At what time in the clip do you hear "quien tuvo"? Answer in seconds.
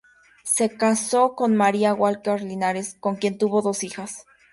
3.17-3.61